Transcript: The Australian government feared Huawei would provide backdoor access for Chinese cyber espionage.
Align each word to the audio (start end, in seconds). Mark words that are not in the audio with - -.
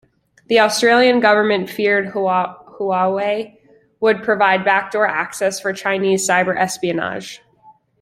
The 0.47 0.59
Australian 0.61 1.19
government 1.19 1.69
feared 1.69 2.11
Huawei 2.15 3.59
would 3.99 4.23
provide 4.23 4.65
backdoor 4.65 5.05
access 5.05 5.59
for 5.59 5.73
Chinese 5.73 6.27
cyber 6.27 6.57
espionage. 6.59 7.39